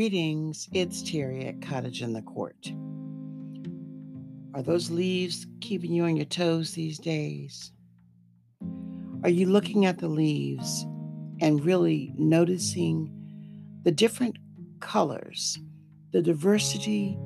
[0.00, 2.72] Greetings, it's Terry at Cottage in the Court.
[4.54, 7.70] Are those leaves keeping you on your toes these days?
[9.22, 10.86] Are you looking at the leaves
[11.42, 13.12] and really noticing
[13.82, 14.38] the different
[14.80, 15.58] colors,
[16.12, 17.18] the diversity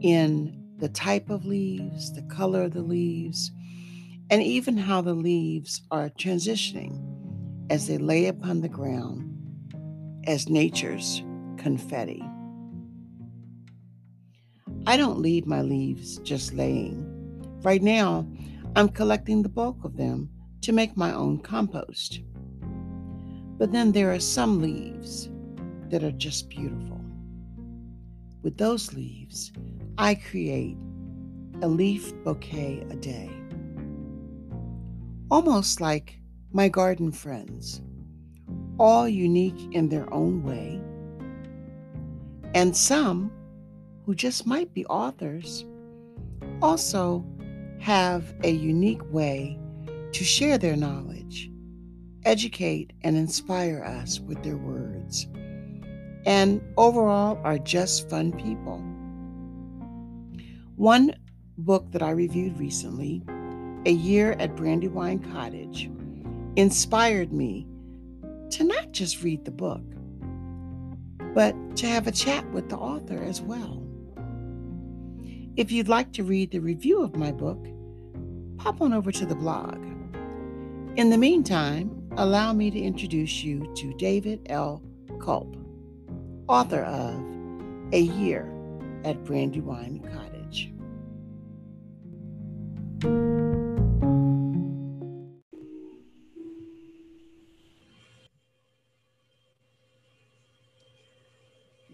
[0.00, 3.52] in the type of leaves, the color of the leaves,
[4.30, 7.00] and even how the leaves are transitioning
[7.70, 9.32] as they lay upon the ground
[10.26, 11.22] as nature's
[11.56, 12.22] confetti.
[14.86, 17.04] I don't leave my leaves just laying.
[17.62, 18.26] Right now,
[18.76, 20.30] I'm collecting the bulk of them
[20.60, 22.20] to make my own compost.
[23.58, 25.28] But then there are some leaves
[25.90, 27.00] that are just beautiful.
[28.42, 29.52] With those leaves,
[29.98, 30.76] I create
[31.62, 33.30] a leaf bouquet a day.
[35.30, 36.20] Almost like
[36.52, 37.80] my garden friends,
[38.78, 40.80] all unique in their own way,
[42.56, 43.30] and some
[44.06, 45.66] who just might be authors
[46.62, 47.22] also
[47.78, 49.58] have a unique way
[50.12, 51.50] to share their knowledge,
[52.24, 55.28] educate, and inspire us with their words,
[56.24, 58.78] and overall are just fun people.
[60.76, 61.14] One
[61.58, 63.22] book that I reviewed recently,
[63.84, 65.90] A Year at Brandywine Cottage,
[66.56, 67.66] inspired me
[68.48, 69.82] to not just read the book,
[71.36, 73.82] but to have a chat with the author as well.
[75.54, 77.62] If you'd like to read the review of my book,
[78.56, 79.76] pop on over to the blog.
[80.96, 84.82] In the meantime, allow me to introduce you to David L.
[85.20, 85.54] Culp,
[86.48, 87.22] author of
[87.92, 88.50] A Year
[89.04, 90.72] at Brandywine Cottage.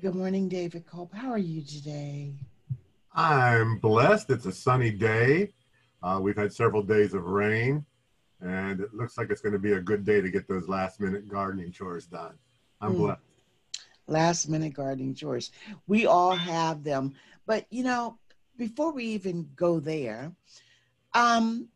[0.02, 1.14] Good morning, David Culp.
[1.14, 2.32] How are you today?
[3.14, 4.30] I'm blessed.
[4.30, 5.52] It's a sunny day.
[6.02, 7.86] Uh, we've had several days of rain,
[8.40, 11.00] and it looks like it's going to be a good day to get those last
[11.00, 12.34] minute gardening chores done.
[12.80, 12.96] I'm mm.
[12.96, 13.20] blessed.
[14.08, 15.52] Last minute gardening chores.
[15.86, 17.14] We all have them.
[17.46, 18.18] But, you know,
[18.56, 20.32] before we even go there,
[21.14, 21.68] um,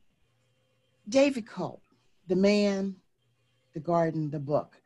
[1.09, 1.81] David Culp,
[2.27, 2.97] the man,
[3.73, 4.81] the garden, the book.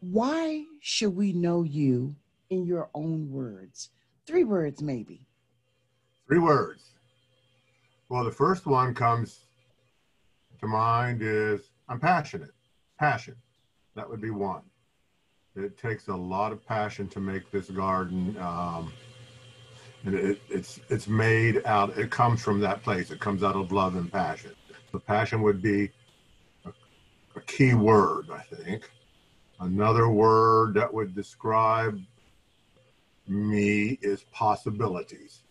[0.00, 2.16] Why should we know you
[2.50, 3.90] in your own words.
[4.26, 5.20] Three words, maybe.
[6.26, 6.90] Three words.
[8.08, 9.40] Well, the first one comes
[10.60, 12.52] to mind is I'm passionate.
[12.98, 13.36] Passion.
[13.94, 14.62] That would be one.
[15.54, 18.36] It takes a lot of passion to make this garden.
[18.38, 18.92] Um,
[20.04, 21.96] and it, it's it's made out.
[21.98, 23.10] It comes from that place.
[23.10, 24.52] It comes out of love and passion.
[24.92, 25.90] So passion would be
[26.64, 26.72] a,
[27.34, 28.90] a key word, I think.
[29.58, 32.00] Another word that would describe
[33.28, 35.42] me is possibilities.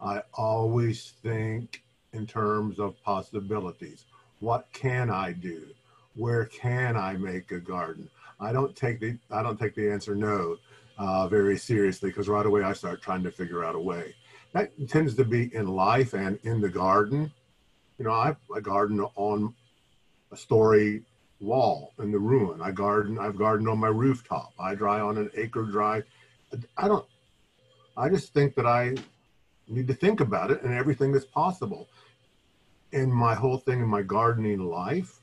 [0.00, 1.82] I always think
[2.12, 4.04] in terms of possibilities.
[4.40, 5.66] What can I do?
[6.14, 8.08] Where can I make a garden?
[8.40, 10.56] I don't take the I don't take the answer no
[10.96, 14.14] uh, very seriously because right away I start trying to figure out a way.
[14.52, 17.30] That tends to be in life and in the garden.
[17.98, 19.54] You know, I, I garden on
[20.32, 21.02] a story
[21.40, 22.60] wall in the ruin.
[22.60, 23.18] I garden.
[23.18, 24.52] I've gardened on my rooftop.
[24.58, 26.02] I dry on an acre dry
[26.76, 27.06] I don't,
[27.96, 28.94] I just think that I
[29.68, 31.88] need to think about it and everything that's possible.
[32.92, 35.20] And my whole thing in my gardening life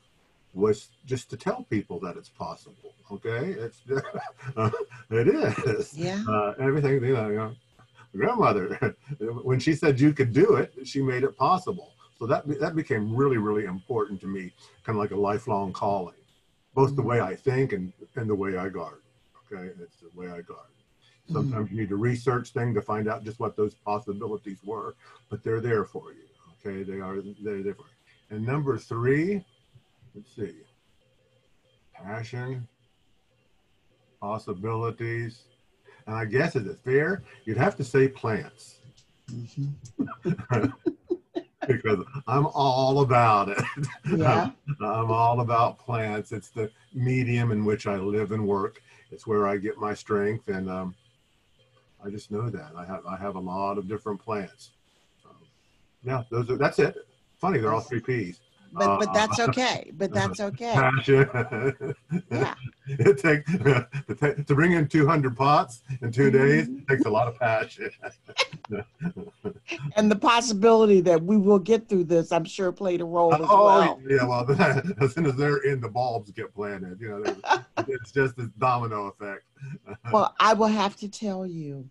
[0.56, 2.94] was just to tell people that it's possible.
[3.12, 3.82] Okay, it's
[4.56, 4.70] uh,
[5.10, 5.96] it is.
[5.96, 6.24] Yeah.
[6.28, 7.52] Uh, everything you know, you know,
[8.16, 8.96] grandmother
[9.42, 11.92] when she said you could do it, she made it possible.
[12.18, 14.52] So that that became really really important to me,
[14.84, 16.14] kind of like a lifelong calling,
[16.74, 17.10] both the mm-hmm.
[17.10, 19.00] way I think and and the way I garden.
[19.52, 20.75] Okay, it's the way I garden.
[21.30, 24.94] Sometimes you need to research things to find out just what those possibilities were,
[25.28, 26.22] but they're there for you.
[26.64, 28.36] Okay, they are they're there for you.
[28.36, 29.44] And number three,
[30.14, 30.54] let's see,
[31.94, 32.66] passion,
[34.20, 35.42] possibilities,
[36.06, 37.22] and I guess is it fair?
[37.44, 38.78] You'd have to say plants.
[39.30, 40.66] Mm-hmm.
[41.66, 43.62] because I'm all about it.
[44.16, 44.50] Yeah.
[44.80, 46.32] I'm all about plants.
[46.32, 48.82] It's the medium in which I live and work.
[49.10, 50.94] It's where I get my strength, and um,
[52.06, 52.70] I just know that.
[52.76, 54.70] I have I have a lot of different plants.
[55.24, 55.36] Um,
[56.04, 56.96] yeah, those are that's it.
[57.38, 58.40] Funny, they're all three P's.
[58.72, 59.90] But but that's uh, okay.
[59.94, 60.74] But that's okay.
[60.74, 61.28] Passion.
[62.30, 62.54] yeah.
[62.88, 63.50] It takes
[64.20, 66.38] to, to bring in 200 pots in 2 mm-hmm.
[66.38, 67.90] days takes a lot of passion.
[69.96, 73.40] and the possibility that we will get through this, I'm sure, played a role as
[73.42, 74.00] oh, well.
[74.08, 74.24] yeah.
[74.24, 74.48] Well,
[75.00, 77.00] as soon as they're in, the bulbs get planted.
[77.00, 77.54] You know,
[77.88, 79.42] it's just this domino effect.
[80.12, 81.90] well, I will have to tell you,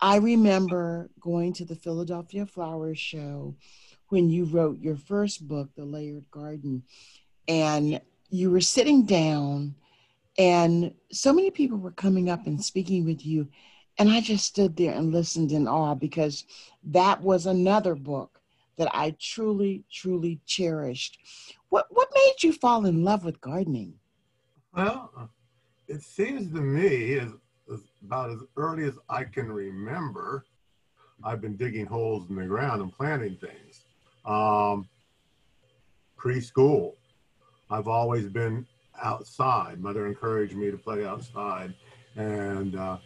[0.00, 3.56] I remember going to the Philadelphia Flowers Show
[4.10, 6.82] when you wrote your first book, The Layered Garden,
[7.48, 9.74] and you were sitting down,
[10.38, 13.48] and so many people were coming up and speaking with you.
[13.98, 16.44] And I just stood there and listened in awe because
[16.84, 18.40] that was another book
[18.76, 21.18] that I truly, truly cherished.
[21.68, 23.94] What, what made you fall in love with gardening?
[24.74, 25.30] Well,
[25.88, 27.30] it seems to me, as,
[27.72, 30.46] as about as early as I can remember,
[31.22, 33.84] I've been digging holes in the ground and planting things.
[34.24, 34.88] Um,
[36.18, 36.94] preschool,
[37.70, 38.66] I've always been
[39.02, 39.80] outside.
[39.80, 41.74] Mother encouraged me to play outside,
[42.16, 42.98] and uh,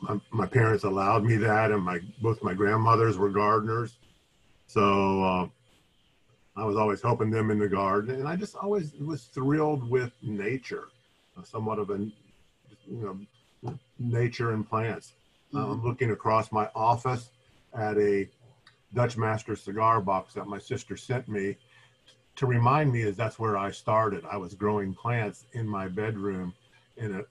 [0.00, 1.70] my, my, parents allowed me that.
[1.70, 3.98] And my both my grandmothers were gardeners,
[4.66, 5.48] so uh,
[6.56, 10.12] I was always helping them in the garden, and I just always was thrilled with
[10.22, 10.88] nature,
[11.44, 11.98] somewhat of a
[12.86, 13.26] you
[13.62, 15.14] know nature and plants.
[15.54, 15.70] Mm-hmm.
[15.70, 17.30] I'm looking across my office
[17.74, 18.28] at a
[18.94, 21.56] Dutch Master cigar box that my sister sent me
[22.36, 24.24] to remind me is that's where I started.
[24.30, 26.54] I was growing plants in my bedroom
[26.96, 27.22] in a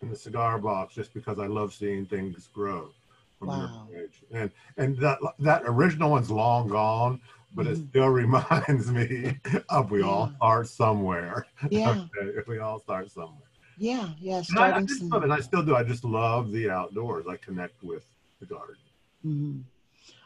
[0.00, 2.90] in the cigar box just because I love seeing things grow
[3.38, 3.88] from wow.
[3.94, 4.22] age.
[4.32, 7.20] And and that that original one's long gone,
[7.54, 7.82] but mm-hmm.
[7.82, 10.06] it still reminds me of we yeah.
[10.06, 11.46] all start somewhere.
[11.70, 11.90] Yeah.
[11.90, 13.48] okay, if we all start somewhere.
[13.78, 14.42] Yeah, yeah.
[14.56, 15.30] I, I just love it.
[15.30, 15.74] I still do.
[15.74, 17.26] I just love the outdoors.
[17.26, 18.06] I connect with
[18.40, 18.76] the garden.
[19.24, 19.60] Mm-hmm.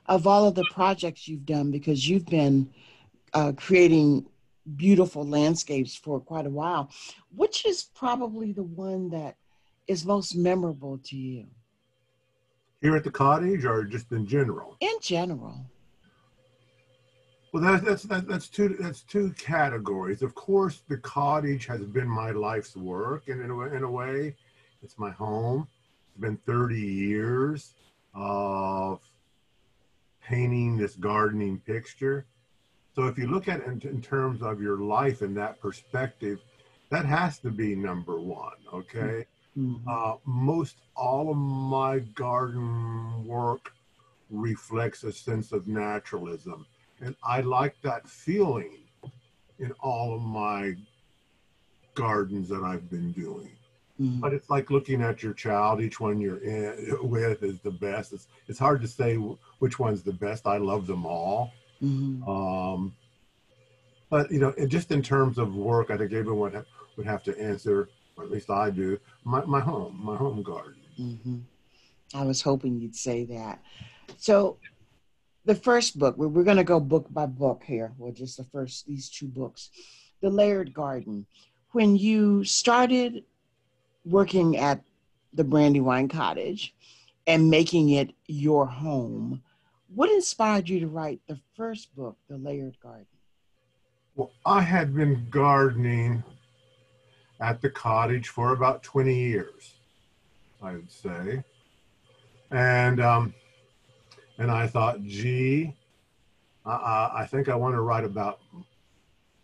[0.08, 2.70] Of all of the projects you've done, because you've been
[3.34, 4.26] uh, creating
[4.76, 6.90] beautiful landscapes for quite a while.
[7.34, 9.36] Which is probably the one that
[9.86, 11.46] is most memorable to you?
[12.80, 14.76] Here at the cottage, or just in general?
[14.80, 15.66] In general.
[17.52, 20.22] Well, that's that's that, that's two that's two categories.
[20.22, 24.34] Of course, the cottage has been my life's work, and in a, in a way,
[24.82, 25.66] it's my home.
[26.08, 27.74] It's been 30 years
[28.14, 29.00] of
[30.26, 32.26] painting this gardening picture.
[32.94, 36.40] So if you look at it in, terms of your life in that perspective,
[36.90, 38.56] that has to be number one.
[38.72, 39.26] Okay.
[39.56, 39.88] Mm-hmm.
[39.88, 43.72] Uh, most all of my garden work
[44.30, 46.66] reflects a sense of naturalism.
[47.00, 48.78] And I like that feeling
[49.58, 50.74] in all of my
[51.94, 53.50] gardens that I've been doing.
[54.00, 54.20] Mm-hmm.
[54.20, 55.80] But it's like looking at your child.
[55.80, 58.12] Each one you're in with is the best.
[58.12, 59.16] It's it's hard to say
[59.58, 60.46] which one's the best.
[60.46, 61.52] I love them all.
[61.82, 62.28] Mm-hmm.
[62.28, 62.94] Um,
[64.10, 66.64] but you know, just in terms of work, I think everyone would,
[66.96, 70.80] would have to answer, or at least I do, my, my home, my home garden.
[70.98, 71.38] Mm-hmm.
[72.14, 73.60] I was hoping you'd say that.
[74.16, 74.58] So,
[75.44, 77.92] the first book, we're, we're going to go book by book here.
[77.98, 79.70] Well, just the first, these two books.
[80.22, 81.26] The Layered Garden.
[81.72, 83.24] When you started
[84.04, 84.82] working at
[85.32, 86.74] the Brandywine Cottage
[87.26, 89.42] and making it your home,
[89.94, 93.06] what inspired you to write the first book, The Layered Garden?
[94.14, 96.22] Well, I had been gardening
[97.40, 99.74] at the cottage for about 20 years,
[100.62, 101.42] I would say.
[102.50, 103.34] And um,
[104.38, 105.74] and I thought, gee,
[106.64, 108.40] I, I think I want to write about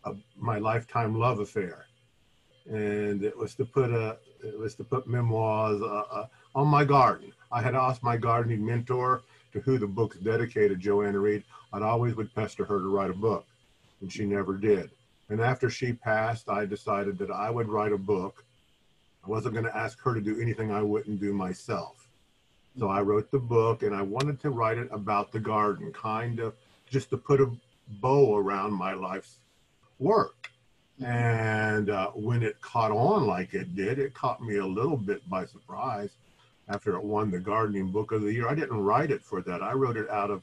[0.04, 1.86] a, my lifetime love affair,
[2.66, 6.84] and it was to put a it was to put memoirs uh, uh, on my
[6.84, 7.32] garden.
[7.52, 12.14] I had asked my gardening mentor to who the book's dedicated, Joanna Reed, I'd always
[12.14, 13.44] would pester her to write a book,
[14.00, 14.90] and she never did.
[15.28, 18.44] And after she passed, I decided that I would write a book.
[19.24, 22.08] I wasn't going to ask her to do anything I wouldn't do myself.
[22.78, 26.40] So I wrote the book, and I wanted to write it about the garden, kind
[26.40, 26.54] of
[26.88, 27.50] just to put a
[28.00, 29.36] bow around my life's
[29.98, 30.50] work.
[31.04, 35.28] And uh, when it caught on like it did, it caught me a little bit
[35.28, 36.10] by surprise
[36.68, 38.48] after it won the gardening book of the year.
[38.48, 39.62] I didn't write it for that.
[39.62, 40.42] I wrote it out of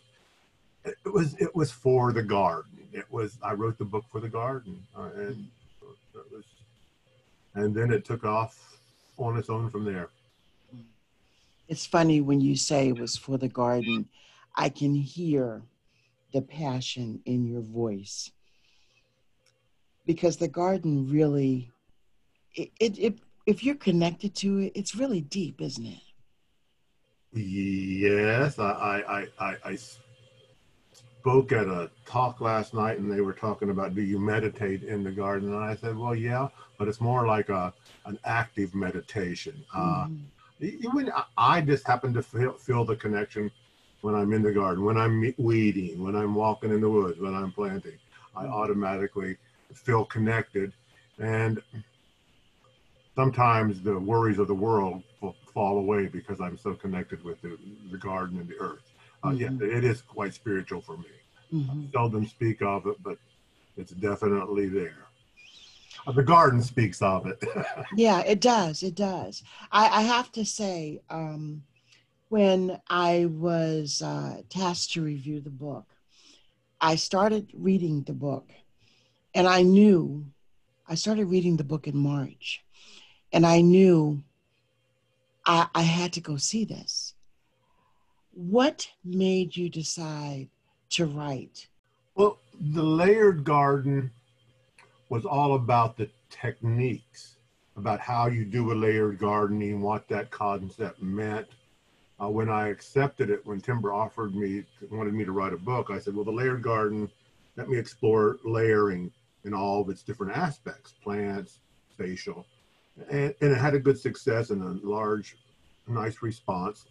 [0.85, 2.71] it was it was for the garden.
[2.91, 5.47] It was I wrote the book for the garden, uh, and
[6.31, 6.45] was,
[7.55, 8.79] and then it took off
[9.17, 10.09] on its own from there.
[11.67, 14.07] It's funny when you say it was for the garden.
[14.55, 15.61] I can hear
[16.33, 18.31] the passion in your voice
[20.05, 21.71] because the garden really
[22.55, 26.01] it, it, it if you're connected to it, it's really deep, isn't it?
[27.33, 29.03] Yes, I,
[29.39, 29.77] I, I, I
[31.19, 35.03] spoke at a talk last night and they were talking about do you meditate in
[35.03, 35.53] the garden?
[35.53, 37.73] And I said, well, yeah, but it's more like a
[38.05, 39.63] an active meditation.
[39.75, 41.07] Uh, mm-hmm.
[41.15, 43.51] Uh, I just happen to feel, feel the connection
[44.01, 47.35] when I'm in the garden, when I'm weeding, when I'm walking in the woods, when
[47.35, 47.97] I'm planting.
[48.35, 48.53] I mm-hmm.
[48.53, 49.37] automatically
[49.73, 50.73] feel connected.
[51.19, 51.61] And
[53.15, 55.03] sometimes the worries of the world
[55.53, 57.57] fall away because I'm so connected with the,
[57.91, 58.91] the garden and the earth.
[59.23, 59.61] Uh, mm-hmm.
[59.61, 61.05] Yeah, it is quite spiritual for me.
[61.53, 61.85] Mm-hmm.
[61.87, 63.17] I seldom speak of it, but
[63.77, 65.05] it's definitely there.
[66.07, 67.43] Uh, the garden speaks of it.
[67.95, 68.83] yeah, it does.
[68.83, 69.43] It does.
[69.71, 71.63] I, I have to say, um,
[72.29, 75.85] when I was uh, tasked to review the book,
[76.79, 78.49] I started reading the book,
[79.33, 80.25] and I knew
[80.87, 82.63] I started reading the book in March,
[83.33, 84.23] and I knew
[85.49, 87.15] I, I had to go see this.
[88.33, 90.47] What made you decide
[90.91, 91.67] to write?
[92.13, 92.37] Well,
[92.73, 94.11] the layered garden
[95.09, 97.37] was all about the techniques,
[97.77, 101.47] about how you do a layered gardening, what that concept meant.
[102.21, 105.89] Uh, when I accepted it, when Timber offered me, wanted me to write a book,
[105.89, 107.09] I said, well, the layered garden,
[107.55, 109.11] let me explore layering
[109.45, 111.57] in all of its different aspects, plants,
[111.91, 112.45] spatial.
[113.09, 115.37] And, and it had a good success and a large,
[115.87, 116.85] nice response.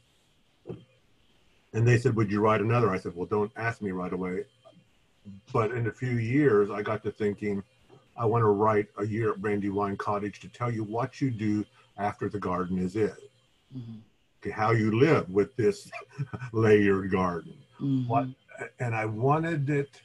[1.75, 2.91] And they said, would you write another?
[2.91, 4.45] I said, well, don't ask me right away.
[5.53, 7.63] But in a few years, I got to thinking,
[8.17, 11.65] I want to write a year at Brandywine Cottage to tell you what you do
[11.99, 13.13] after the garden is in.
[13.77, 13.99] Mm-hmm.
[14.41, 15.91] Okay, how you live with this
[16.53, 17.55] layered garden.
[17.81, 18.09] Mm-hmm.
[18.09, 18.29] What,
[18.81, 20.01] and I wanted it.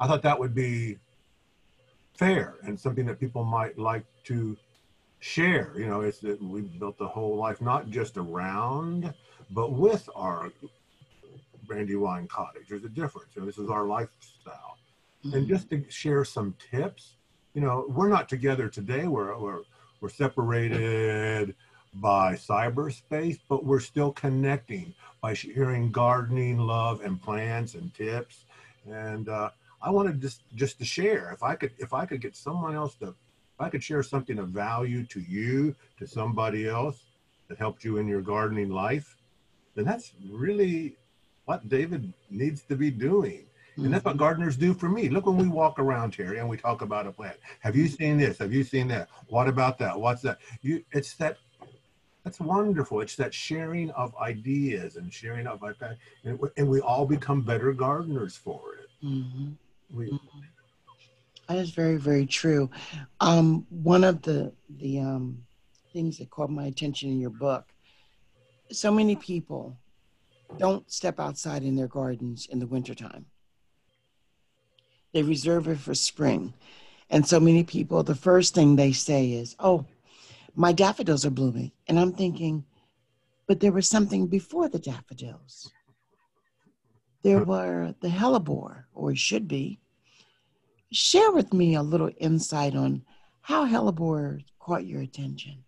[0.00, 0.98] I thought that would be
[2.14, 4.56] fair and something that people might like to
[5.20, 5.72] share.
[5.76, 9.12] You know, it's that we built the whole life not just around,
[9.50, 10.52] but with our
[11.66, 12.68] Brandywine Cottage.
[12.68, 13.28] There's a difference.
[13.34, 14.78] You know, this is our lifestyle
[15.24, 15.36] mm-hmm.
[15.36, 17.14] and just to share some tips.
[17.54, 19.06] You know, we're not together today.
[19.06, 19.62] We're we're
[20.00, 21.54] we're separated
[21.94, 28.44] by cyberspace, but we're still connecting by sharing gardening, love, and plants and tips.
[28.88, 29.50] And uh,
[29.82, 31.32] I wanted just just to share.
[31.32, 33.14] If I could, if I could get someone else to,
[33.58, 37.02] if I could share something of value to you, to somebody else
[37.48, 39.16] that helped you in your gardening life,
[39.74, 40.96] then that's really
[41.44, 43.44] what David needs to be doing.
[43.76, 44.18] And that's what mm-hmm.
[44.18, 45.08] gardeners do for me.
[45.08, 47.36] Look when we walk around here and we talk about a plant.
[47.60, 48.38] Have you seen this?
[48.38, 49.08] Have you seen that?
[49.28, 49.98] What about that?
[49.98, 50.38] What's that?
[50.62, 51.38] You it's that
[52.24, 53.00] that's wonderful.
[53.00, 55.62] It's that sharing of ideas and sharing of
[56.24, 59.06] and, and we all become better gardeners for it.
[59.06, 59.50] Mm-hmm.
[59.96, 60.38] We, mm-hmm.
[61.48, 62.70] That is very, very true.
[63.20, 65.44] Um, one of the the um,
[65.92, 67.66] things that caught my attention in your book,
[68.70, 69.76] so many people
[70.58, 73.26] don't step outside in their gardens in the wintertime.
[75.12, 76.54] They reserve it for spring.
[77.10, 79.86] And so many people, the first thing they say is, Oh,
[80.54, 81.72] my daffodils are blooming.
[81.86, 82.64] And I'm thinking,
[83.46, 85.72] but there was something before the daffodils.
[87.22, 89.80] There were the hellebore, or should be.
[90.90, 93.02] Share with me a little insight on
[93.42, 95.64] how hellebore caught your attention.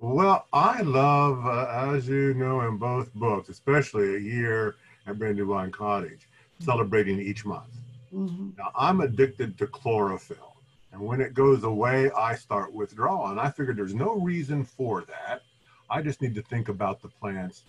[0.00, 4.76] Well, I love, uh, as you know, in both books, especially a year
[5.06, 6.28] at Brandywine Cottage,
[6.60, 7.68] celebrating each month.
[8.14, 8.50] Mm-hmm.
[8.56, 10.56] Now, I'm addicted to chlorophyll.
[10.92, 13.26] And when it goes away, I start withdrawal.
[13.30, 15.42] And I figured there's no reason for that.
[15.90, 17.64] I just need to think about the plants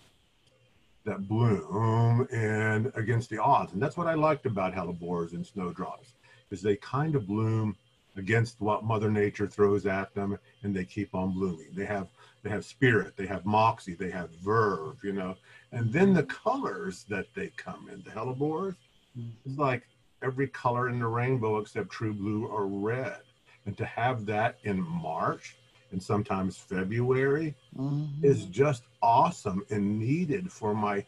[1.04, 3.72] that bloom and against the odds.
[3.72, 6.14] And that's what I liked about hellebores and snowdrops,
[6.50, 7.76] is they kind of bloom
[8.16, 11.68] against what Mother Nature throws at them, and they keep on blooming.
[11.74, 12.08] They have
[12.42, 15.36] they have spirit, they have moxie, they have verve, you know.
[15.72, 18.76] And then the colors that they come in, the hellebores,
[19.18, 19.50] mm-hmm.
[19.50, 19.82] is like
[20.22, 23.20] every color in the rainbow except true blue or red.
[23.66, 25.56] And to have that in March
[25.92, 28.24] and sometimes February mm-hmm.
[28.24, 31.04] is just awesome and needed for my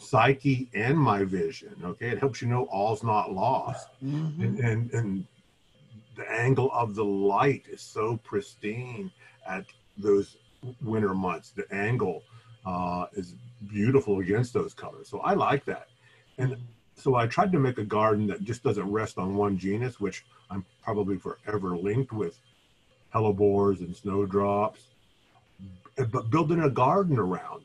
[0.00, 1.74] psyche and my vision.
[1.84, 2.08] Okay.
[2.08, 3.88] It helps you know all's not lost.
[4.04, 4.42] Mm-hmm.
[4.42, 5.26] And, and, and
[6.16, 9.10] the angle of the light is so pristine
[9.46, 9.64] at
[9.96, 10.36] those
[10.82, 11.50] winter months.
[11.50, 12.22] The angle
[12.66, 13.34] uh, is
[13.68, 15.08] beautiful against those colors.
[15.08, 15.88] So I like that.
[16.38, 16.56] And
[16.96, 20.24] so I tried to make a garden that just doesn't rest on one genus, which
[20.50, 22.38] I'm probably forever linked with
[23.14, 24.82] hellebores and snowdrops,
[25.96, 27.62] but building a garden around.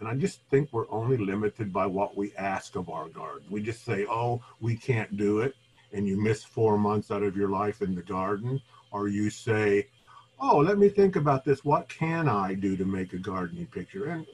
[0.00, 3.46] And I just think we're only limited by what we ask of our garden.
[3.50, 5.54] We just say, oh, we can't do it.
[5.92, 8.60] And you miss four months out of your life in the garden.
[8.90, 9.88] Or you say,
[10.40, 11.64] oh, let me think about this.
[11.64, 14.06] What can I do to make a gardening picture?
[14.06, 14.26] And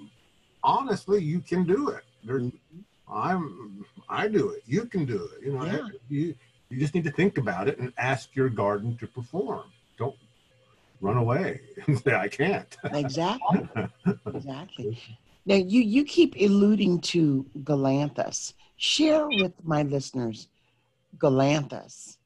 [0.63, 2.05] honestly, you can do it.
[2.25, 2.81] There's, mm-hmm.
[3.09, 4.63] I'm I do it.
[4.67, 5.45] You can do it.
[5.45, 5.89] You know, yeah.
[6.09, 6.35] you
[6.71, 9.65] you just need to think about it and ask your garden to perform.
[9.99, 10.17] Don't
[11.01, 12.77] run away and say I can't.
[12.85, 13.69] Exactly.
[14.27, 14.99] exactly.
[15.47, 18.55] Now you you keep alluding to galanthus.
[18.77, 20.49] Share with my listeners
[21.19, 22.17] galanthus.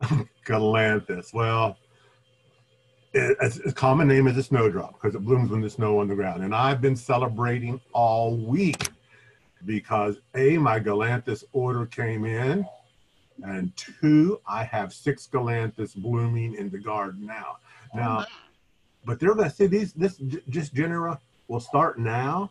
[0.46, 1.34] galanthus.
[1.34, 1.76] Well,
[3.14, 6.14] It's a common name is a snowdrop because it blooms when there's snow on the
[6.14, 6.42] ground.
[6.42, 8.88] And I've been celebrating all week
[9.66, 12.66] because A, my Galanthus order came in,
[13.44, 17.58] and two, I have six Galanthus blooming in the garden now.
[17.94, 18.26] Oh, now,
[19.04, 20.16] but they're going to see these, this
[20.48, 21.20] just genera
[21.52, 22.50] will start now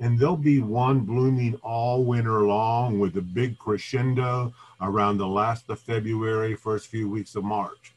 [0.00, 5.70] and there'll be one blooming all winter long with a big crescendo around the last
[5.70, 7.94] of February, first few weeks of March.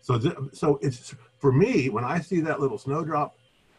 [0.00, 3.36] So, th- so it's for me when I see that little snowdrop,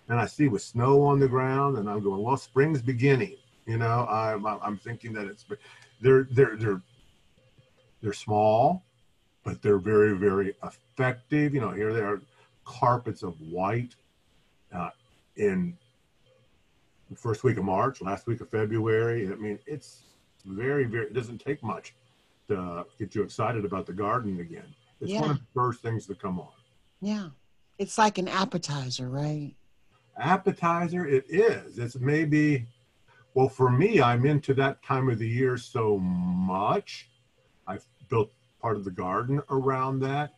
[0.08, 3.36] and I see with snow on the ground, and I'm going, well, spring's beginning.
[3.66, 5.44] You know, I'm I'm thinking that it's
[6.02, 6.82] they're they're they're
[8.04, 8.84] they're small,
[9.44, 11.56] but they're very very effective.
[11.56, 12.22] You know, here they are,
[12.64, 13.96] carpets of white
[14.72, 14.92] uh,
[15.36, 15.76] in
[17.10, 19.28] the first week of March, last week of February.
[19.28, 20.04] I mean, it's
[20.46, 21.94] very, very, it doesn't take much
[22.48, 24.76] to get you excited about the garden again.
[25.02, 25.22] It's yeah.
[25.22, 26.50] one of the first things to come on.
[27.02, 27.30] Yeah.
[27.78, 29.54] It's like an appetizer, right?
[30.18, 31.78] Appetizer, it is.
[31.78, 32.66] It's maybe,
[33.34, 37.10] well, for me, I'm into that time of the year so much.
[37.68, 38.32] I've built
[38.62, 40.36] part of the garden around that.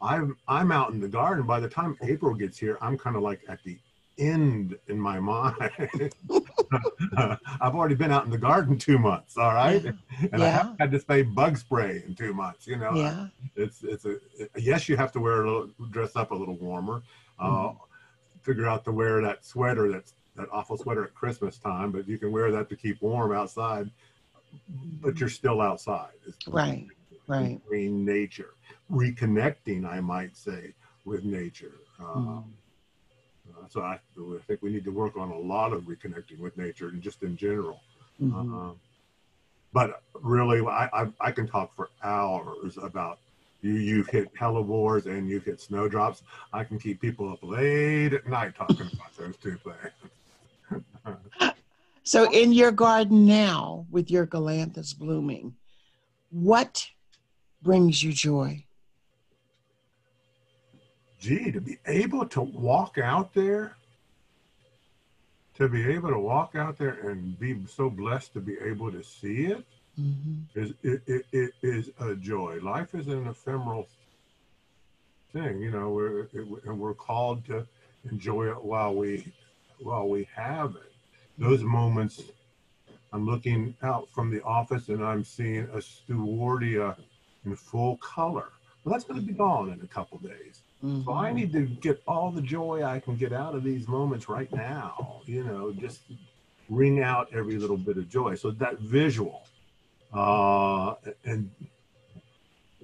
[0.00, 1.44] I'm I'm out in the garden.
[1.44, 3.78] By the time April gets here, I'm kind of like at the
[4.18, 5.54] end in my mind.
[7.16, 9.92] I've already been out in the garden two months, all right, yeah.
[10.32, 10.46] and yeah.
[10.46, 12.66] I haven't had to spray bug spray in two months.
[12.66, 13.28] You know, yeah.
[13.56, 14.18] it's it's a
[14.56, 17.02] yes, you have to wear a little, dress up a little warmer.
[17.38, 17.76] Uh, mm-hmm.
[18.42, 22.18] figure out to wear that sweater that's that awful sweater at Christmas time, but you
[22.18, 23.90] can wear that to keep warm outside.
[25.00, 26.12] But you're still outside.
[26.26, 26.86] It's right,
[27.26, 27.60] right.
[27.66, 28.54] Green nature,
[28.90, 30.72] reconnecting, I might say,
[31.04, 31.74] with nature.
[33.68, 36.88] So I, I, think we need to work on a lot of reconnecting with nature
[36.88, 37.80] and just in general.
[38.20, 38.70] Mm-hmm.
[38.70, 38.72] Uh,
[39.72, 43.18] but really, I, I, I can talk for hours about
[43.60, 43.74] you.
[43.74, 46.22] You've hit hellebores and you've hit snowdrops.
[46.52, 49.58] I can keep people up late at night talking about those two
[50.70, 50.84] things.
[52.02, 55.54] so, in your garden now, with your galanthus blooming,
[56.30, 56.88] what
[57.62, 58.64] brings you joy?
[61.20, 63.74] Gee, to be able to walk out there,
[65.54, 69.02] to be able to walk out there and be so blessed to be able to
[69.02, 69.64] see it,
[70.00, 70.58] mm-hmm.
[70.58, 72.58] is it, it, it is a joy.
[72.62, 73.88] Life is an ephemeral
[75.32, 77.66] thing, you know, we're, it, and we're called to
[78.10, 79.32] enjoy it while we
[79.80, 80.92] while we have it.
[81.36, 82.22] Those moments,
[83.12, 86.96] I'm looking out from the office and I'm seeing a Stewartia
[87.44, 88.48] in full color.
[88.82, 90.62] Well, that's going to be gone in a couple days.
[90.84, 91.04] Mm-hmm.
[91.04, 94.28] So I need to get all the joy I can get out of these moments
[94.28, 95.22] right now.
[95.26, 96.00] You know, just
[96.68, 98.36] wring out every little bit of joy.
[98.36, 99.42] So that visual,
[100.12, 101.50] uh, and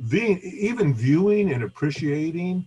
[0.09, 2.67] being even viewing and appreciating,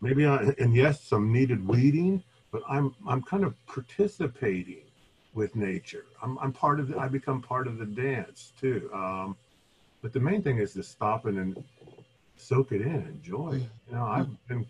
[0.00, 4.84] maybe I, and yes, some needed weeding, but I'm I'm kind of participating
[5.34, 6.06] with nature.
[6.22, 8.90] I'm I'm part of the, I become part of the dance too.
[8.94, 9.36] Um,
[10.00, 11.62] but the main thing is to stop and
[12.44, 13.66] soak it in, enjoy.
[13.88, 14.66] You know, I've been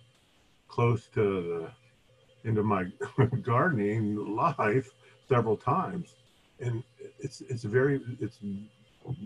[0.69, 2.85] close to the into my
[3.43, 4.91] gardening life
[5.29, 6.15] several times,
[6.61, 6.83] and
[7.19, 8.39] it's it's very it's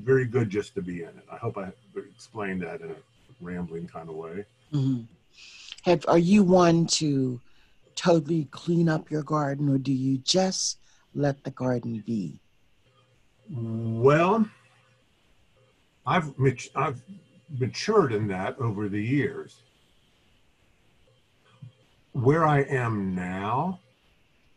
[0.02, 1.24] very good just to be in it.
[1.30, 2.96] I hope I explained that in a
[3.40, 4.44] rambling kind of way.
[4.72, 5.02] Mm-hmm.
[5.82, 7.40] Have are you one to
[7.96, 10.78] totally clean up your garden, or do you just
[11.14, 12.40] let the garden be?
[13.50, 14.48] Well,
[16.06, 16.32] I've
[16.74, 17.02] I've
[17.56, 19.62] matured in that over the years.
[22.12, 23.80] Where I am now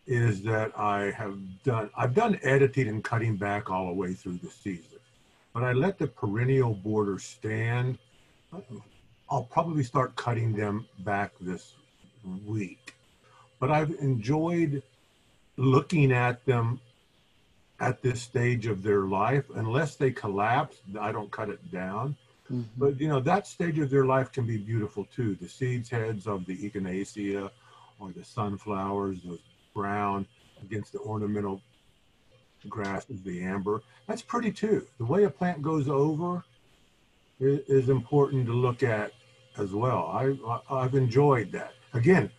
[0.07, 4.39] is that I have done, I've done editing and cutting back all the way through
[4.43, 4.99] the season,
[5.53, 7.97] but I let the perennial border stand.
[9.29, 11.75] I'll probably start cutting them back this
[12.45, 12.95] week,
[13.59, 14.81] but I've enjoyed
[15.57, 16.79] looking at them
[17.79, 19.45] at this stage of their life.
[19.55, 22.15] Unless they collapse, I don't cut it down.
[22.51, 22.61] Mm-hmm.
[22.77, 25.35] But you know, that stage of their life can be beautiful too.
[25.35, 27.49] The seeds heads of the echinacea
[27.99, 29.39] or the sunflowers, those
[29.73, 30.27] brown
[30.61, 31.61] against the ornamental
[32.67, 33.81] grasses, the amber.
[34.07, 34.85] That's pretty too.
[34.97, 36.43] The way a plant goes over
[37.39, 39.13] is, is important to look at
[39.57, 40.07] as well.
[40.13, 40.35] I,
[40.69, 41.73] I have enjoyed that.
[41.93, 42.29] Again,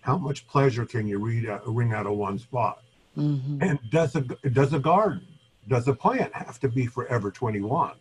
[0.00, 2.82] how much pleasure can you read out, wring out of one spot?
[3.16, 3.62] Mm-hmm.
[3.62, 5.26] And does a does a garden,
[5.66, 7.92] does a plant have to be forever 21?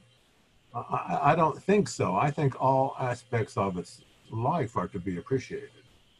[0.89, 2.15] I, I, don't think so.
[2.15, 5.69] I think all aspects of its life are to be appreciated.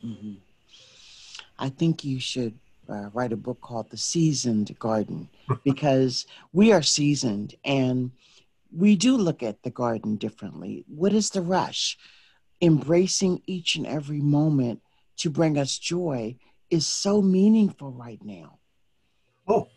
[0.04, 0.34] Mm-hmm.
[1.60, 2.58] I think you should
[2.90, 5.30] uh, write a book called The Seasoned Garden
[5.64, 8.12] because we are seasoned and
[8.76, 10.86] we do look at the garden differently.
[10.88, 11.98] What is the rush?
[12.62, 14.82] embracing each and every moment
[15.18, 16.36] to bring us joy
[16.70, 18.58] is so meaningful right now.
[19.48, 19.68] Oh,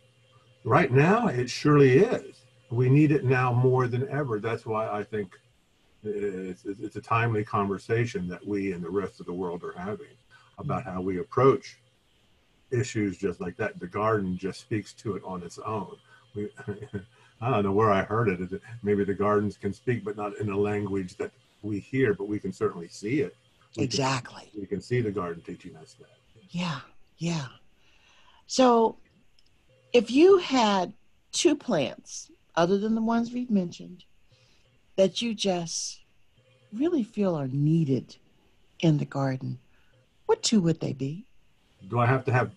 [0.64, 2.39] right now it surely is.
[2.70, 4.38] We need it now more than ever.
[4.38, 5.38] That's why I think
[6.04, 10.06] it's, it's a timely conversation that we and the rest of the world are having
[10.58, 11.78] about how we approach
[12.70, 13.78] issues just like that.
[13.80, 15.96] The garden just speaks to it on its own.
[16.34, 16.48] We,
[17.40, 18.62] I don't know where I heard it.
[18.82, 22.38] Maybe the gardens can speak, but not in a language that we hear, but we
[22.38, 23.34] can certainly see it.
[23.76, 24.48] We exactly.
[24.52, 26.08] Can, we can see the garden teaching us that.
[26.50, 26.80] Yeah,
[27.18, 27.46] yeah.
[28.46, 28.98] So
[29.92, 30.92] if you had
[31.32, 34.04] two plants, other than the ones we've mentioned,
[34.96, 36.00] that you just
[36.72, 38.16] really feel are needed
[38.80, 39.58] in the garden,
[40.26, 41.26] what two would they be?
[41.88, 42.52] Do I have to have,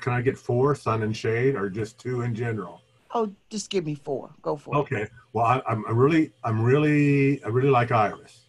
[0.00, 2.80] can I get four, sun and shade, or just two in general?
[3.12, 4.30] Oh, just give me four.
[4.42, 4.96] Go for okay.
[4.96, 5.02] it.
[5.02, 5.10] Okay.
[5.32, 8.42] Well, I, am really, I'm really, I really like iris,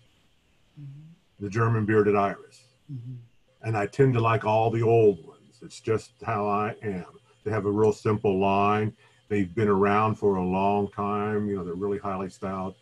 [0.80, 1.02] mm-hmm.
[1.40, 3.16] the German bearded iris, mm-hmm.
[3.64, 5.60] and I tend to like all the old ones.
[5.62, 7.06] It's just how I am.
[7.44, 8.96] They have a real simple line.
[9.28, 11.48] They've been around for a long time.
[11.48, 12.76] You know, they're really highly styled,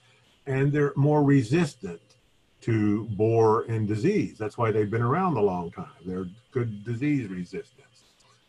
[0.45, 2.01] and they're more resistant
[2.61, 4.37] to borer and disease.
[4.37, 5.91] That's why they've been around a long time.
[6.05, 8.03] They're good disease resistance.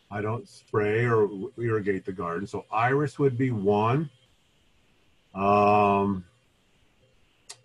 [0.09, 2.47] I don't spray or irrigate the garden.
[2.47, 4.09] So iris would be one.
[5.33, 6.23] Um,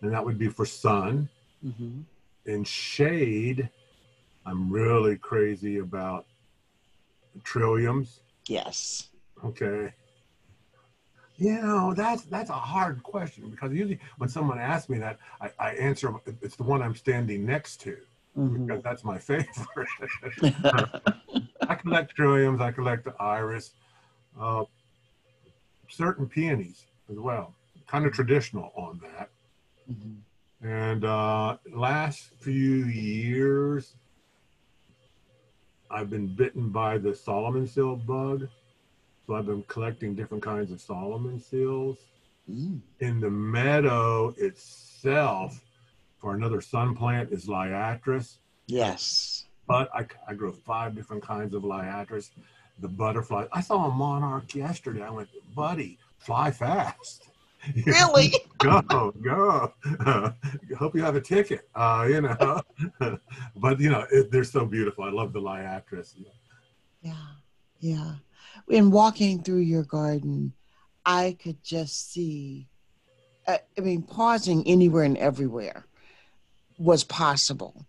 [0.00, 1.28] and that would be for sun.
[1.64, 2.00] Mm-hmm.
[2.46, 3.68] In shade,
[4.46, 6.26] I'm really crazy about
[7.44, 8.18] trilliums.
[8.48, 9.08] Yes.
[9.44, 9.92] Okay.
[11.40, 15.50] You know, that's that's a hard question because usually when someone asks me that, I,
[15.58, 17.96] I answer it's the one I'm standing next to
[18.36, 18.66] mm-hmm.
[18.66, 19.88] because that's my favorite.
[21.66, 22.60] I collect trilliums.
[22.60, 23.70] I collect the iris,
[24.38, 24.64] uh,
[25.88, 27.54] certain peonies as well.
[27.86, 29.30] Kind of traditional on that.
[29.90, 30.68] Mm-hmm.
[30.68, 33.94] And uh, last few years,
[35.90, 38.46] I've been bitten by the Solomon seal bug.
[39.30, 41.98] So I've been collecting different kinds of Solomon seals.
[42.50, 42.80] Mm.
[42.98, 45.62] In the meadow itself,
[46.18, 48.38] for another sun plant is liatris.
[48.66, 52.30] Yes but I, I grew five different kinds of liatris.
[52.80, 53.46] The butterfly.
[53.52, 55.02] I saw a monarch yesterday.
[55.02, 57.28] I went, buddy, fly fast.
[57.86, 58.32] Really?
[58.58, 59.74] go, go.
[60.06, 60.30] Uh,
[60.78, 61.68] hope you have a ticket.
[61.74, 62.62] Uh, you know,
[63.54, 65.04] but you know, it, they're so beautiful.
[65.04, 66.14] I love the liatris.
[67.02, 67.12] Yeah,
[67.80, 68.14] yeah.
[68.68, 70.52] In walking through your garden,
[71.04, 72.68] I could just see.
[73.46, 75.86] Uh, I mean, pausing anywhere and everywhere
[76.78, 77.86] was possible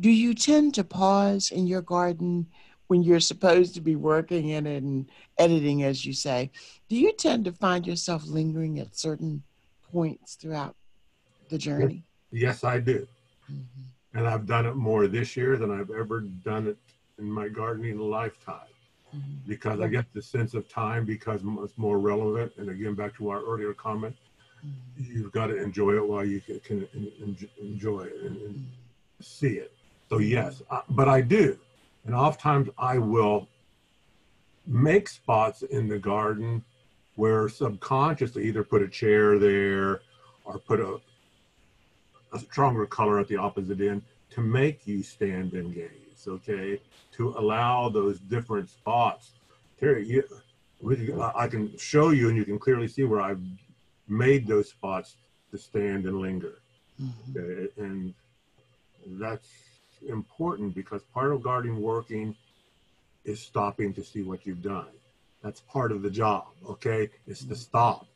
[0.00, 2.46] do you tend to pause in your garden
[2.86, 6.50] when you're supposed to be working in it and editing, as you say?
[6.88, 9.42] Do you tend to find yourself lingering at certain
[9.92, 10.76] points throughout
[11.48, 12.04] the journey?
[12.30, 13.06] Yes, I do.
[13.50, 14.18] Mm-hmm.
[14.18, 16.78] And I've done it more this year than I've ever done it
[17.18, 18.60] in my gardening lifetime.
[19.14, 19.48] Mm-hmm.
[19.48, 22.52] Because I get the sense of time because it's more relevant.
[22.58, 24.16] And again, back to our earlier comment,
[24.64, 25.18] mm-hmm.
[25.18, 26.86] you've got to enjoy it while you can, can
[27.60, 28.66] enjoy it and, and
[29.20, 29.72] see it.
[30.08, 31.58] So yes, uh, but I do,
[32.06, 33.46] and oftentimes I will
[34.66, 36.64] make spots in the garden
[37.16, 40.00] where subconsciously either put a chair there
[40.44, 40.98] or put a,
[42.32, 46.07] a stronger color at the opposite end to make you stand and gaze.
[46.26, 46.80] Okay,
[47.12, 49.32] to allow those different spots.
[49.78, 50.24] Terry, you,
[51.34, 53.42] I can show you, and you can clearly see where I've
[54.08, 55.16] made those spots
[55.50, 56.58] to stand and linger.
[57.00, 57.38] Mm-hmm.
[57.38, 58.14] Okay, and
[59.20, 59.48] that's
[60.08, 62.34] important because part of gardening working
[63.24, 64.88] is stopping to see what you've done.
[65.42, 67.10] That's part of the job, okay?
[67.26, 68.06] It's to stop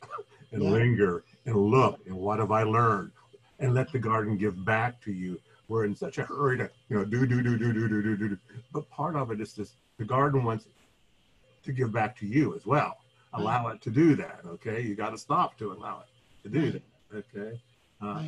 [0.51, 0.69] and yeah.
[0.69, 3.11] linger and look and what have I learned
[3.59, 5.39] and let the garden give back to you.
[5.67, 8.29] We're in such a hurry to, you know, do, do, do, do, do, do, do,
[8.29, 8.37] do.
[8.71, 10.65] But part of it is this the garden wants
[11.63, 12.97] to give back to you as well.
[13.33, 14.81] Allow it to do that, okay?
[14.81, 16.83] You got to stop to allow it to do that,
[17.15, 17.59] okay?
[17.99, 18.23] Uh,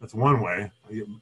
[0.00, 0.70] that's one way.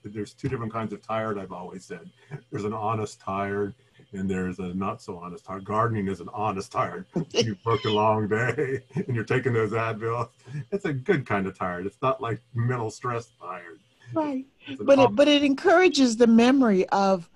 [0.04, 2.10] There's two different kinds of tired, I've always said.
[2.50, 3.74] There's an honest tired
[4.12, 5.64] and there's a not so honest tired.
[5.64, 7.04] Gardening is an honest tired.
[7.30, 10.28] You've worked a long day and you're taking those Advil.
[10.72, 11.86] It's a good kind of tired.
[11.86, 13.80] It's not like mental stress tired.
[14.12, 14.44] Right.
[14.80, 17.28] But it, but it encourages the memory of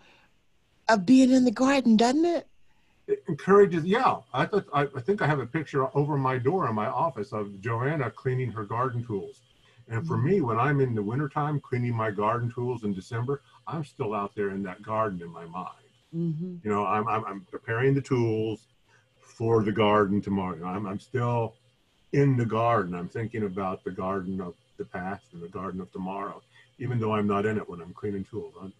[0.89, 2.47] of being in the garden, doesn't it?
[3.07, 4.17] It encourages, yeah.
[4.33, 7.33] I, thought, I, I think I have a picture over my door in my office
[7.33, 9.41] of Joanna cleaning her garden tools
[9.91, 13.85] and for me, when I'm in the wintertime cleaning my garden tools in December, I'm
[13.85, 15.69] still out there in that garden in my mind.
[16.15, 16.57] Mm-hmm.
[16.63, 18.67] You know, I'm, I'm, I'm, preparing the tools
[19.21, 20.63] for the garden tomorrow.
[20.67, 21.55] I'm, I'm still
[22.13, 22.95] in the garden.
[22.95, 26.43] I'm thinking about the garden of the past and the garden of tomorrow.
[26.79, 28.55] Even though I'm not in it when I'm cleaning tools.
[28.61, 28.73] I'm,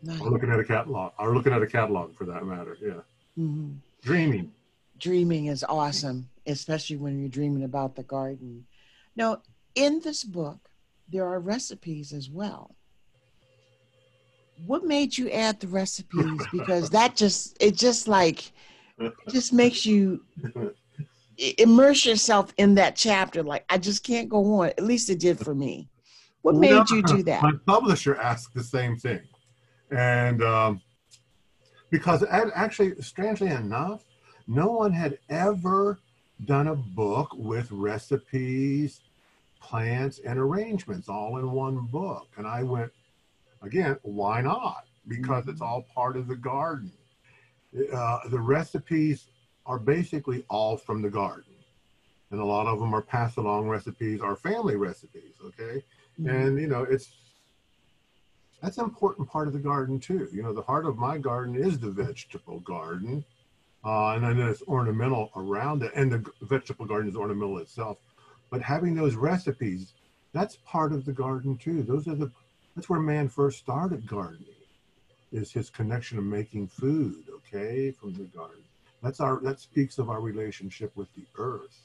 [0.00, 0.20] Nice.
[0.20, 2.78] looking at a catalog, or looking at a catalog for that matter.
[2.80, 3.00] Yeah,
[3.36, 3.80] Mhm.
[4.00, 4.52] dreaming.
[4.96, 8.66] Dreaming is awesome, especially when you're dreaming about the garden.
[9.16, 9.42] Now,
[9.74, 10.70] in this book,
[11.08, 12.76] there are recipes as well.
[14.66, 16.46] What made you add the recipes?
[16.52, 18.52] Because that just it just like
[18.98, 20.24] it just makes you
[21.58, 23.42] immerse yourself in that chapter.
[23.42, 24.68] Like I just can't go on.
[24.68, 25.88] At least it did for me.
[26.42, 27.42] What made you do that?
[27.42, 29.20] My publisher asked the same thing,
[29.90, 30.80] and um,
[31.90, 34.04] because actually, strangely enough,
[34.46, 35.98] no one had ever
[36.44, 39.00] done a book with recipes,
[39.60, 42.92] plants, and arrangements all in one book, and I went
[43.62, 43.96] again.
[44.02, 44.84] Why not?
[45.08, 46.92] Because it's all part of the garden.
[47.92, 49.26] Uh, the recipes
[49.66, 51.52] are basically all from the garden,
[52.30, 55.34] and a lot of them are pass along recipes, are family recipes.
[55.44, 55.82] Okay
[56.26, 57.10] and you know it's
[58.62, 60.28] that's an important part of the garden too.
[60.32, 63.24] You know the heart of my garden is the vegetable garden
[63.84, 67.98] uh, and then it's ornamental around it and the vegetable garden is ornamental itself.
[68.50, 69.92] But having those recipes
[70.32, 71.82] that's part of the garden too.
[71.82, 72.30] Those are the
[72.74, 74.54] that's where man first started gardening
[75.32, 78.62] is his connection of making food okay from the garden.
[79.02, 81.80] That's our that speaks of our relationship with the earth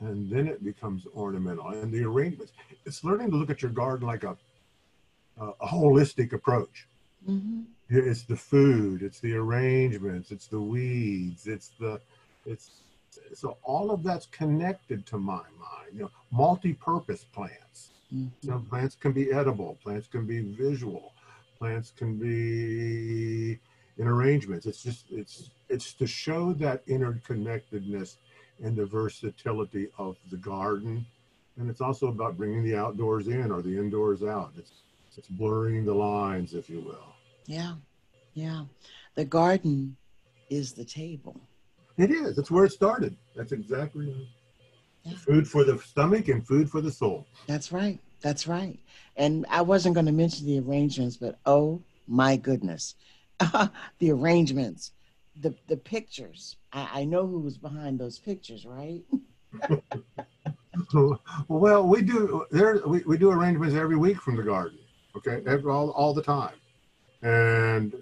[0.00, 1.68] and then it becomes ornamental.
[1.68, 2.52] And the arrangements
[2.86, 4.36] it's learning to look at your garden like a
[5.38, 6.86] a, a holistic approach.
[7.28, 7.64] Mhm.
[7.88, 12.00] It's the food it's the arrangements it's the weeds it's the
[12.46, 12.70] it's
[13.34, 15.90] so all of that's connected to my mind.
[15.92, 17.90] You know multi-purpose plants.
[18.14, 18.30] Mhm.
[18.42, 21.12] you know plants can be edible plants can be visual
[21.58, 23.58] plants can be
[23.98, 24.64] in arrangements.
[24.66, 28.16] It's just it's it's to show that interconnectedness
[28.62, 31.04] and the versatility of the garden
[31.58, 34.70] and it's also about bringing the outdoors in or the indoors out it's
[35.16, 37.14] it's blurring the lines if you will
[37.46, 37.74] Yeah,
[38.34, 38.64] yeah.
[39.16, 39.96] The garden
[40.48, 41.36] is the table.
[41.98, 44.14] it is that's where it started that's exactly
[45.04, 45.16] Yeah.
[45.16, 47.98] food for the stomach and food for the soul That's right.
[48.22, 48.78] That's right.
[49.16, 52.94] And I wasn't going to mention the arrangements, but oh my goodness,
[53.98, 54.92] the arrangements,
[55.40, 56.56] the the pictures.
[56.72, 59.02] I, I know who was behind those pictures, right?
[61.48, 62.80] well, we do there.
[62.86, 64.78] We, we do arrangements every week from the garden.
[65.16, 66.54] Okay, every, all all the time,
[67.22, 67.94] and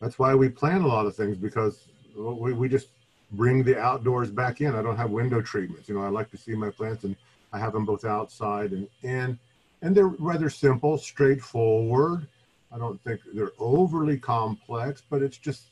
[0.00, 2.88] that's why we plan a lot of things because we, we just
[3.32, 4.74] bring the outdoors back in.
[4.74, 5.88] I don't have window treatments.
[5.88, 7.14] You know, I like to see my plants, and
[7.52, 9.38] I have them both outside and in,
[9.82, 12.26] and they're rather simple, straightforward.
[12.72, 15.64] I don't think they're overly complex, but it's just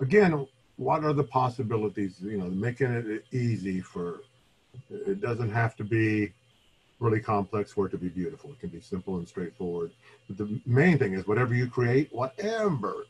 [0.00, 2.16] again, what are the possibilities?
[2.20, 4.20] You know, making it easy for
[4.90, 6.32] it doesn't have to be
[6.98, 8.50] really complex for it to be beautiful.
[8.50, 9.90] It can be simple and straightforward.
[10.28, 13.06] But the main thing is whatever you create, whatever,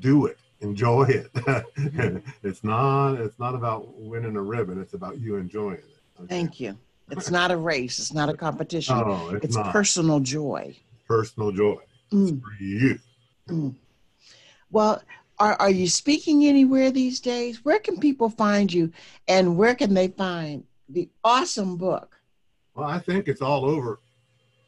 [0.00, 0.38] do it.
[0.60, 1.30] Enjoy it.
[2.42, 5.96] it's not it's not about winning a ribbon, it's about you enjoying it.
[6.20, 6.28] okay?
[6.28, 6.78] Thank you.
[7.10, 7.98] It's not a race.
[7.98, 8.96] It's not a competition.
[8.96, 10.74] No, it's, it's not personal joy.
[11.06, 11.78] personal joy.
[12.12, 12.98] Mm, For you.
[13.48, 13.74] mm.
[14.70, 15.02] Well,
[15.42, 17.64] are, are you speaking anywhere these days?
[17.64, 18.92] Where can people find you
[19.26, 22.20] and where can they find the awesome book?
[22.76, 23.98] Well, I think it's all over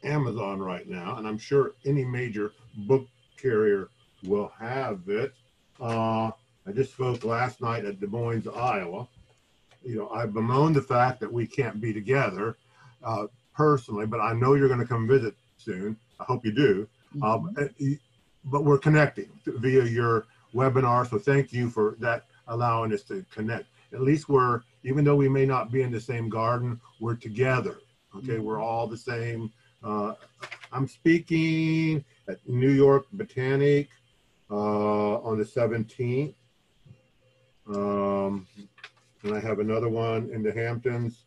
[0.03, 2.51] Amazon right now, and I'm sure any major
[2.89, 3.07] book
[3.37, 3.87] carrier
[4.25, 5.33] will have it.
[5.79, 6.31] Uh,
[6.67, 9.07] I just spoke last night at Des Moines, Iowa.
[9.81, 12.57] You know, I bemoan the fact that we can't be together
[13.01, 15.95] uh, personally, but I know you're going to come visit soon.
[16.19, 16.87] I hope you do.
[17.23, 17.97] Um, uh, y-
[18.43, 23.65] but we're connecting via your webinar, so thank you for that, allowing us to connect.
[23.93, 27.79] At least we're, even though we may not be in the same garden, we're together.
[28.17, 29.51] Okay, we're all the same.
[29.83, 30.13] Uh,
[30.71, 33.89] I'm speaking at New York Botanic
[34.49, 36.33] uh, on the 17th.
[37.67, 38.47] Um,
[39.23, 41.25] and I have another one in the Hamptons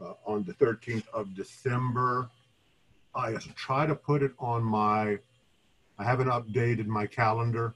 [0.00, 2.28] uh, on the 13th of December.
[3.14, 5.18] I try to put it on my,
[5.98, 7.74] I haven't updated my calendar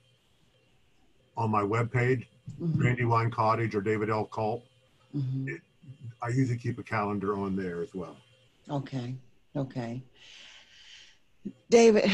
[1.36, 2.26] on my webpage,
[2.60, 4.24] Mhm, Brandywine Cottage or David L.
[4.26, 4.64] Culp.
[5.14, 5.60] mhm.
[6.22, 8.16] I usually keep a calendar on there as well.
[8.70, 9.16] Okay.
[9.56, 10.02] Okay.
[11.68, 12.08] David,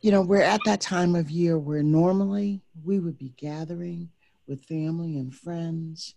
[0.00, 4.10] you know, we're at that time of year where normally we would be gathering
[4.48, 6.14] with family and friends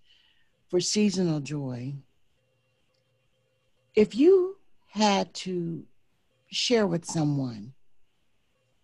[0.70, 1.94] for seasonal joy.
[3.96, 4.58] If you
[4.90, 5.86] had to
[6.52, 7.74] share with someone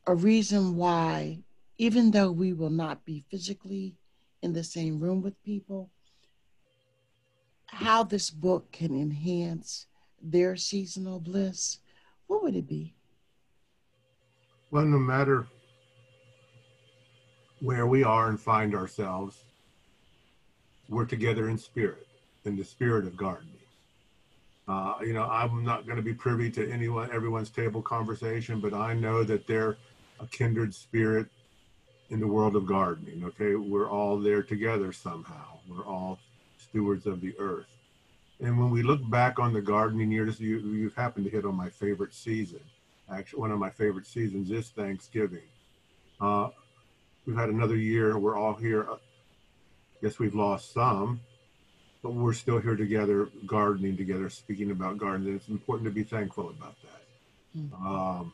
[0.06, 1.40] a reason why,
[1.80, 3.96] even though we will not be physically
[4.44, 5.90] in the same room with people,
[7.68, 9.88] how this book can enhance
[10.22, 11.80] their seasonal bliss,
[12.28, 12.94] what would it be?
[14.72, 15.48] Well, no matter
[17.62, 19.38] where we are and find ourselves,
[20.90, 22.08] we're together in spirit,
[22.44, 23.56] in the spirit of gardening.
[24.68, 28.74] Uh, you know, I'm not going to be privy to anyone, everyone's table conversation, but
[28.74, 29.78] I know that they're
[30.20, 31.28] a kindred spirit
[32.10, 33.24] in the world of gardening.
[33.24, 35.60] Okay, we're all there together somehow.
[35.68, 36.20] We're all
[36.58, 37.68] stewards of the earth.
[38.42, 41.56] And when we look back on the gardening years, you, you've happened to hit on
[41.56, 42.62] my favorite season.
[43.12, 45.44] Actually, one of my favorite seasons is Thanksgiving.
[46.22, 46.50] Uh,
[47.26, 48.18] we've had another year.
[48.18, 48.88] We're all here.
[50.02, 51.20] Yes, we've lost some,
[52.02, 55.36] but we're still here together, gardening together, speaking about gardening.
[55.36, 57.60] It's important to be thankful about that.
[57.60, 57.86] Mm-hmm.
[57.86, 58.34] Um,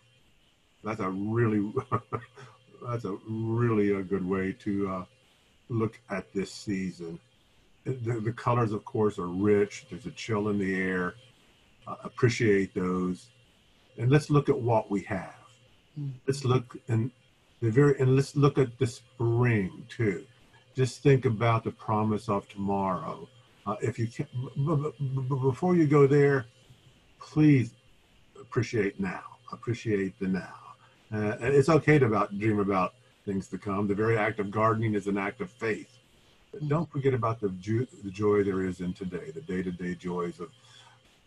[0.84, 1.74] that's a really,
[2.88, 5.06] that's a really a good way to uh,
[5.70, 7.20] look at this season.
[7.86, 9.86] The, the, colors, of course, are rich.
[9.90, 11.16] There's a chill in the air.
[11.88, 13.28] Uh, appreciate those,
[13.98, 15.36] and let's look at what we have.
[16.00, 16.10] Mm-hmm.
[16.26, 17.12] Let's look and
[17.62, 20.26] the very and let's look at the spring too.
[20.76, 23.30] Just think about the promise of tomorrow
[23.66, 24.28] uh, if you can,
[25.42, 26.46] before you go there,
[27.20, 27.74] please
[28.40, 29.24] appreciate now.
[29.52, 30.65] Appreciate the now.
[31.14, 32.94] Uh, it's okay to about dream about
[33.26, 33.88] things to come.
[33.88, 35.98] The very act of gardening is an act of faith.
[36.52, 40.40] But don't forget about the, ju- the joy there is in today, the day-to-day joys
[40.40, 40.50] of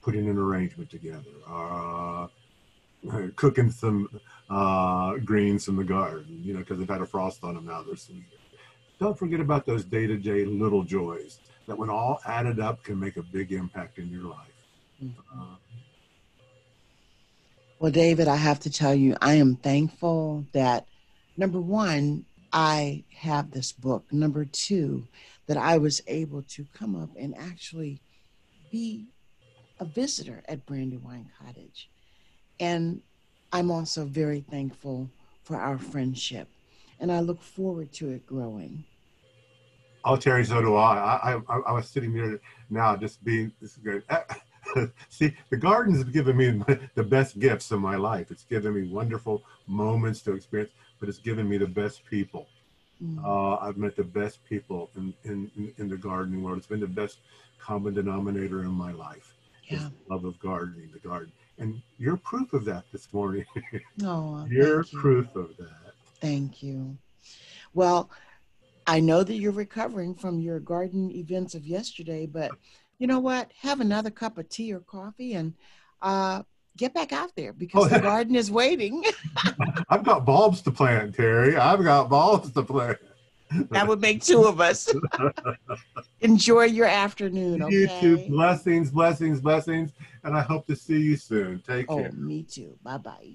[0.00, 2.28] putting an arrangement together, uh,
[3.36, 4.08] cooking some
[4.48, 7.82] uh, greens from the garden, you know, because they've had a frost on them now,
[7.82, 8.24] they're sweet.
[8.98, 13.22] Don't forget about those day-to-day little joys that when all added up can make a
[13.22, 14.66] big impact in your life.
[15.02, 15.40] Mm-hmm.
[15.40, 15.56] Uh,
[17.78, 20.86] well, David, I have to tell you, I am thankful that
[21.36, 24.12] number one, I have this book.
[24.12, 25.06] Number two,
[25.46, 28.00] that I was able to come up and actually
[28.72, 29.06] be
[29.78, 31.88] a visitor at Brandywine Cottage.
[32.58, 33.00] And
[33.52, 35.08] I'm also very thankful
[35.44, 36.48] for our friendship.
[36.98, 38.84] And I look forward to it growing.
[40.04, 40.96] Oh, Terry, so do I.
[40.96, 44.02] I, I, I was sitting there now, just being this is good.
[45.08, 46.62] See, the garden has given me
[46.94, 48.30] the best gifts of my life.
[48.30, 52.48] It's given me wonderful moments to experience, but it's given me the best people.
[53.02, 53.24] Mm.
[53.24, 56.58] Uh, I've met the best people in, in, in the gardening world.
[56.58, 57.18] It's been the best
[57.58, 59.34] common denominator in my life.
[59.64, 59.90] Yeah.
[60.08, 61.30] love of gardening, the garden.
[61.58, 63.44] And you're proof of that this morning.
[64.02, 65.92] Oh, you're proof of that.
[66.20, 66.96] Thank you.
[67.74, 68.10] Well,
[68.86, 72.52] I know that you're recovering from your garden events of yesterday, but
[72.98, 73.52] you know what?
[73.60, 75.54] Have another cup of tea or coffee and
[76.02, 76.42] uh,
[76.76, 79.04] get back out there because oh, the garden is waiting.
[79.88, 81.56] I've got bulbs to plant, Terry.
[81.56, 82.98] I've got bulbs to plant.
[83.70, 84.92] that would make two of us.
[86.20, 87.62] Enjoy your afternoon.
[87.62, 87.74] Okay?
[87.74, 88.28] You too.
[88.28, 89.92] Blessings, blessings, blessings.
[90.24, 91.62] And I hope to see you soon.
[91.66, 92.10] Take oh, care.
[92.12, 92.76] Oh, me too.
[92.82, 93.32] Bye bye.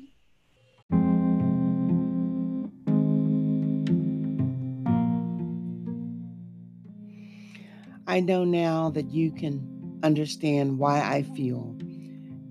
[8.13, 11.75] I know now that you can understand why I feel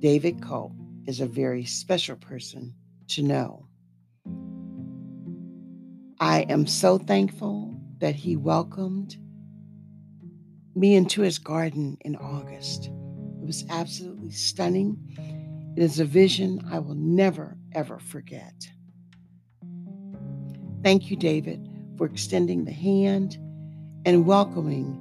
[0.00, 0.72] David Culp
[1.06, 2.74] is a very special person
[3.10, 3.68] to know.
[6.18, 9.16] I am so thankful that he welcomed
[10.74, 12.86] me into his garden in August.
[13.40, 14.98] It was absolutely stunning.
[15.76, 18.68] It is a vision I will never, ever forget.
[20.82, 21.64] Thank you, David,
[21.96, 23.38] for extending the hand
[24.04, 24.98] and welcoming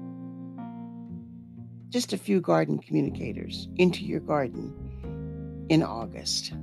[1.91, 4.73] just a few garden communicators into your garden
[5.69, 6.53] in August.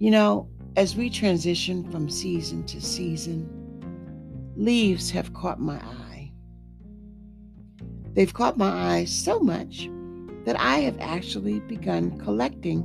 [0.00, 3.48] You know, as we transition from season to season,
[4.56, 6.32] leaves have caught my eye.
[8.14, 9.88] They've caught my eye so much
[10.44, 12.84] that I have actually begun collecting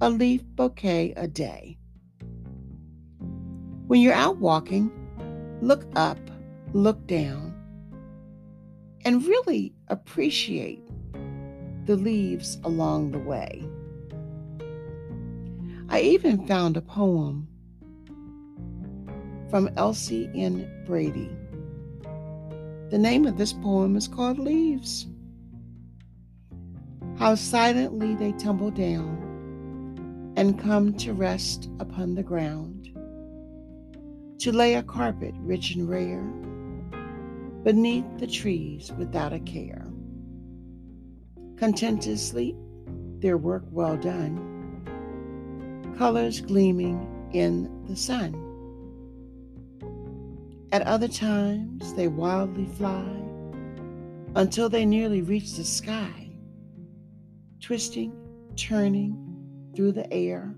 [0.00, 1.78] a leaf bouquet a day.
[3.86, 4.90] When you're out walking,
[5.62, 6.18] look up,
[6.72, 7.45] look down,
[9.06, 10.82] and really appreciate
[11.84, 13.64] the leaves along the way.
[15.88, 17.46] I even found a poem
[19.48, 20.68] from Elsie N.
[20.86, 21.30] Brady.
[22.90, 25.06] The name of this poem is called Leaves.
[27.16, 32.90] How silently they tumble down and come to rest upon the ground,
[34.40, 36.28] to lay a carpet rich and rare
[37.66, 39.84] beneath the trees without a care.
[41.56, 42.54] Content to sleep,
[43.18, 44.38] their work well done,
[45.98, 48.32] colors gleaming in the sun.
[50.70, 53.04] At other times, they wildly fly
[54.36, 56.30] until they nearly reach the sky,
[57.60, 58.12] twisting,
[58.54, 59.18] turning
[59.74, 60.54] through the air,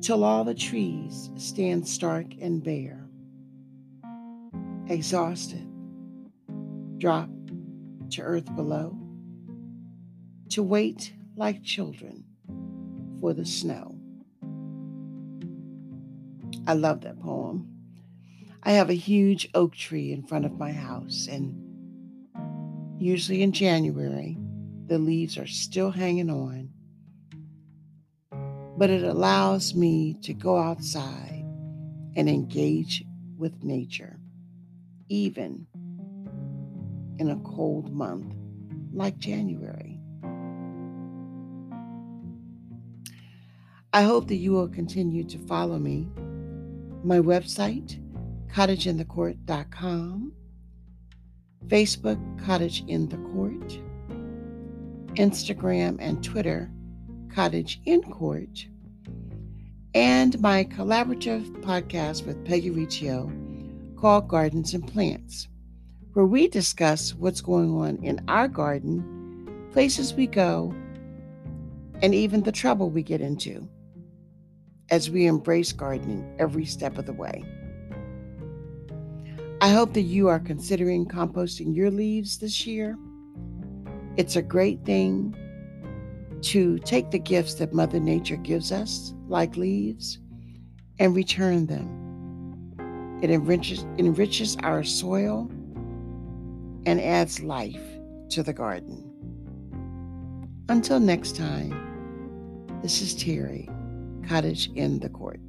[0.00, 3.03] till all the trees stand stark and bare.
[4.86, 5.66] Exhausted,
[6.98, 7.30] drop
[8.10, 8.98] to earth below,
[10.50, 12.24] to wait like children
[13.20, 13.98] for the snow.
[16.66, 17.70] I love that poem.
[18.62, 21.54] I have a huge oak tree in front of my house, and
[22.98, 24.38] usually in January,
[24.86, 26.70] the leaves are still hanging on.
[28.76, 31.44] But it allows me to go outside
[32.16, 33.04] and engage
[33.36, 34.18] with nature,
[35.14, 35.64] even
[37.20, 38.34] in a cold month
[38.92, 40.00] like January.
[43.92, 46.08] I hope that you will continue to follow me.
[47.04, 48.00] My website,
[48.52, 50.32] cottageinthecourt.com,
[51.68, 53.78] Facebook, Cottage in the Court,
[55.14, 56.72] Instagram and Twitter,
[57.32, 58.66] Cottage in Court,
[59.94, 63.30] and my collaborative podcast with Peggy Riccio
[63.96, 65.48] called Gardens and Plants,
[66.12, 70.74] where we discuss what's going on in our garden, places we go,
[72.02, 73.68] and even the trouble we get into
[74.90, 77.42] as we embrace gardening every step of the way.
[79.60, 82.98] I hope that you are considering composting your leaves this year.
[84.16, 85.34] It's a great thing
[86.42, 90.18] to take the gifts that Mother Nature gives us, like leaves,
[90.98, 92.03] and return them.
[93.24, 95.50] It enriches, enriches our soil
[96.84, 97.80] and adds life
[98.28, 99.10] to the garden.
[100.68, 101.72] Until next time,
[102.82, 103.66] this is Terry.
[104.28, 105.40] Cottage in the Court.